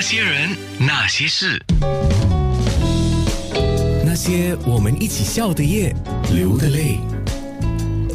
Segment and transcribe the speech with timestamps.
[0.00, 1.62] 那些人，那些事，
[4.02, 5.94] 那些我们一起笑的夜，
[6.32, 6.98] 流的泪。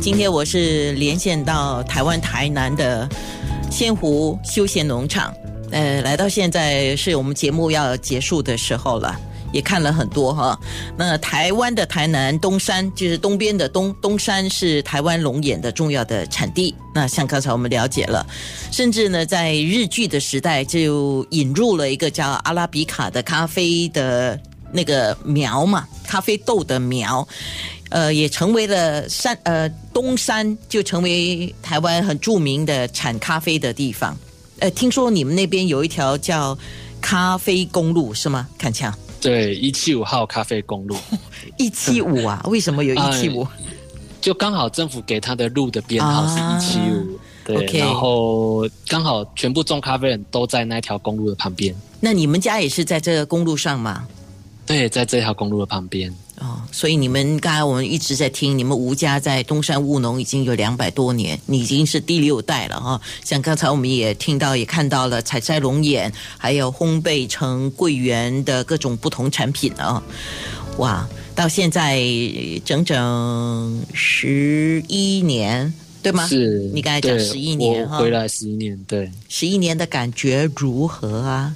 [0.01, 3.07] 今天我是连线到台湾台南的
[3.69, 5.31] 仙湖休闲农场，
[5.69, 9.15] 呃，来到现在是我们节目要结束的时候了。
[9.55, 10.59] 也看了很多哈，
[10.97, 16.75] 那台湾的台南东山就是东边的东东山是台湾龙眼的重要的产地。
[16.93, 18.27] 那像刚才我们了解了，
[18.69, 24.37] 甚至呢在日剧的时代就引入了一个叫阿拉比卡的咖啡的
[24.73, 27.25] 那个苗嘛，咖啡豆的苗，
[27.91, 34.17] 呃，也成为了山呃东山就成为台湾很著名的产咖啡的地方。
[34.59, 36.57] 呃，听说你们那边有一条叫
[36.99, 38.49] 咖啡公路是吗？
[38.57, 38.93] 看枪。
[39.25, 40.95] 对，一七五号咖啡公路，
[41.57, 42.41] 一七五啊？
[42.45, 43.45] 为什么有 一七五？
[44.21, 51.75] 就刚好政府给他的路的编号是一七五，对，然后刚好全部种咖啡人都在那条公路的旁边。
[51.99, 54.07] 那你们家也是在这个公路上吗？
[54.65, 56.11] 对，在这条公路的旁边。
[56.39, 62.99] 哦，所以你们刚才我们一直在听，你们吴家在东山务农已经有两百多年，你已经是第六代了哈。
[63.23, 70.01] 像刚才我们也听到，也看到了采摘龙眼，还有烘焙成桂圆的各种不同产品啊。
[70.77, 72.01] 哇，到现在
[72.65, 76.27] 整整十一年，对吗？
[76.27, 81.55] 是你刚才讲十一年哈，回来十一年，对，十一年的感觉如何啊？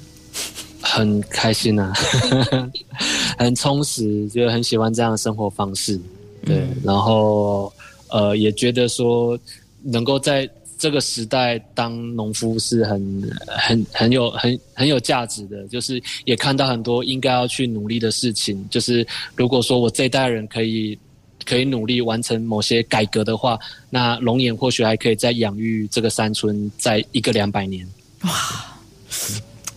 [0.82, 1.92] 很开心啊，
[3.40, 5.98] 很充实，就很喜欢这样的生活方式。
[6.44, 7.72] 对，然后
[8.10, 9.38] 呃，也觉得说
[9.82, 15.66] 能够在这个时代当农夫是很很很有很很有价值的。
[15.68, 18.62] 就是也看到很多应该要去努力的事情。
[18.70, 20.98] 就是如果说我这一代人可以
[21.46, 27.88] 可以努力完成某些改革的话，那龙眼或许还可以再养育这个山村在一个两百年。
[28.24, 28.30] 哇！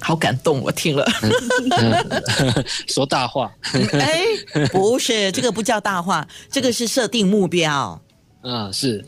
[0.04, 1.10] 好感动，我听了。
[2.88, 3.50] 说大话？
[3.94, 4.24] 哎，
[4.72, 8.00] 不是， 这个不叫大话，这个是设定目标。
[8.46, 9.02] 嗯，是。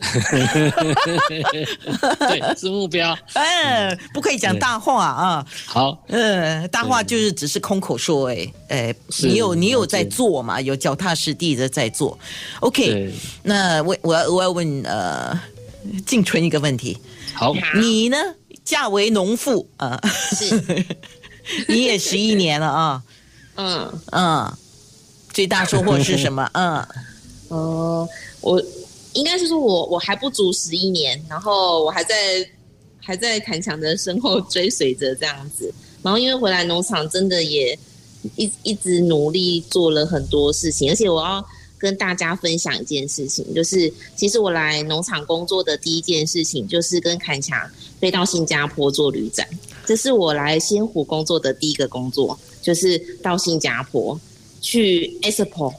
[2.18, 3.14] 对，是目标。
[3.34, 5.46] 嗯，不可以讲大话啊。
[5.66, 6.02] 好。
[6.08, 10.58] 嗯，大话就是只是空口说，哎，哎，你有你有在做嘛？
[10.58, 12.18] 有脚踏实地的在做。
[12.60, 13.12] OK，
[13.42, 15.38] 那我我要我要问呃，
[16.06, 16.96] 静春一个问题。
[17.34, 18.16] 好，你呢？
[18.66, 19.98] 嫁为农妇啊，
[20.36, 20.60] 是，
[21.68, 23.02] 你也十一年了啊，
[23.54, 24.00] 嗯。
[24.10, 24.52] 嗯，
[25.32, 26.46] 最大收获是什么？
[26.52, 26.86] 嗯，
[27.48, 28.08] 呃，
[28.40, 28.62] 我
[29.14, 32.46] 应该是说我我还不足十一年，然后我还在
[33.00, 35.72] 还在谭强的身后追随着这样子，
[36.02, 37.78] 然后因为回来农场真的也
[38.34, 41.46] 一一直努力做了很多事情，而且我要。
[41.78, 47.58] 跟大家分享一件事情，就是其实我来农场工作的第一件事情，就是跟坎强
[48.00, 49.46] 飞到新加坡做旅展。
[49.84, 54.18] 这是我来仙湖工作的第一个工作，就是到新加坡
[54.60, 55.72] 去 Expo，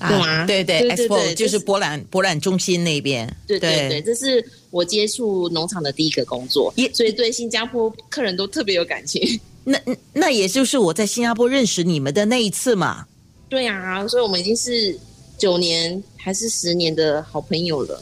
[0.00, 0.46] 对吗？
[0.46, 3.36] 对对，Expo 就是博览博览中心那边。
[3.46, 9.38] 对对对，这是我接触农场的第一个工作，所以对新加坡客人都特别有感情。
[9.62, 9.78] 那
[10.12, 13.06] 那也就是我在新加坡认识你们的那一次嘛。
[13.48, 14.98] 对啊，所以我们已经是
[15.36, 18.00] 九年还是十年的好朋友了。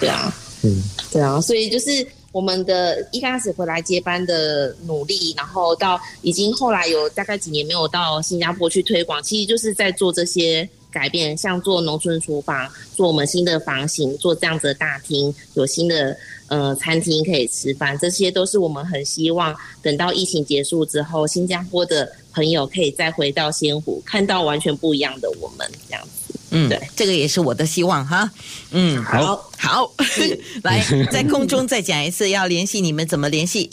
[0.00, 16.16] 对啊，嗯，对啊，所以就是我们的一开始回来接班的努力，然后到已经后来有大概几年没有到新加坡去推广，其实就是在做这些改变，像做农村厨房，做我们新的房型，做这样子的大厅，有新的
[16.46, 22.10] 呃餐厅可以吃饭，这些都是我们很希望等到疫情结束之后，新加坡的。
[22.34, 26.34] 朋友可以再回到仙湖，看到完全不一样的我们，这样子。
[26.50, 28.28] 嗯，对，这个也是我的希望哈。
[28.72, 29.88] 嗯，好，好，
[30.64, 33.70] 来，在空中再讲一次，要联系你们怎么联系？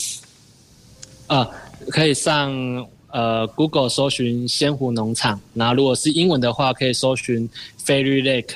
[1.26, 1.50] 啊，
[1.88, 2.52] 可以上
[3.12, 7.48] 呃 Google 搜寻仙湖农场，那如果是英文的话，可以搜寻
[7.86, 8.54] Fairy Lake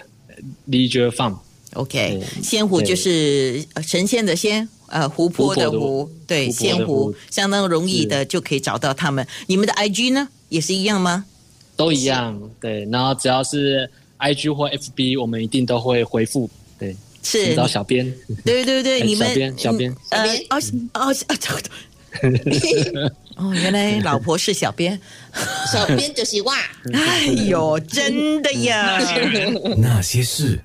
[0.68, 1.36] Leisure Farm。
[1.74, 4.68] OK，仙湖就是神仙的仙。
[4.88, 9.26] 呃，湖泊的湖，对，仙湖相当容易的就可以找到他们。
[9.48, 11.24] 你们的 IG 呢，也是一样吗？
[11.74, 12.84] 都一样，对。
[12.84, 16.48] 然后只要是 IG 或 FB，我们一定都会回复。
[16.78, 18.14] 对，是找小编。
[18.44, 20.56] 对对对，你们小编小编呃哦
[20.94, 21.14] 哦
[23.36, 24.98] 哦，原来老婆是小编，
[25.72, 26.54] 小编就是哇，
[26.94, 28.98] 哎呦，真的呀，
[29.78, 30.58] 那些事。